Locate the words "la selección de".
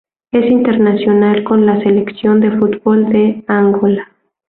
1.67-2.49